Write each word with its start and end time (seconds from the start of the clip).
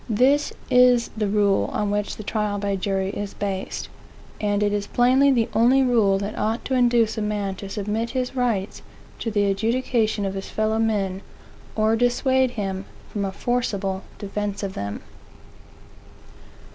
This 0.09 0.51
is 0.71 1.11
the 1.15 1.27
rule 1.27 1.69
on 1.73 1.91
which 1.91 2.15
the 2.17 2.23
trial 2.23 2.57
by 2.57 2.75
jury 2.75 3.11
is 3.11 3.35
based. 3.35 3.87
And 4.41 4.63
it 4.63 4.73
is 4.73 4.87
plainly 4.87 5.29
the 5.31 5.47
only 5.53 5.83
rule 5.83 6.17
that 6.17 6.35
ought 6.39 6.65
to 6.65 6.73
induce 6.73 7.19
a 7.19 7.21
man 7.21 7.53
to 7.57 7.69
submit 7.69 8.09
his 8.09 8.35
rights 8.35 8.81
to 9.19 9.29
the 9.29 9.43
adjudication 9.45 10.25
of 10.25 10.33
his 10.33 10.49
fellow 10.49 10.79
men, 10.79 11.21
or 11.75 11.95
dissuade 11.95 12.49
him 12.57 12.85
from 13.11 13.25
a 13.25 13.31
forcible 13.31 14.01
defence 14.17 14.63
of 14.63 14.73
them. 14.73 15.03